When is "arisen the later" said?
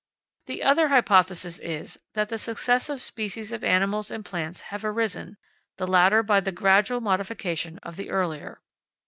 4.83-6.23